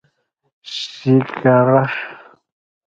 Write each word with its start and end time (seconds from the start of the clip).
ښېګړه 0.73 1.83